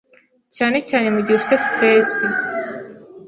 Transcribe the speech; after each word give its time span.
cyane 0.55 0.77
cyane 0.89 1.07
mu 1.13 1.19
gihe 1.25 1.35
ufite 1.39 1.55
stress 1.65 2.11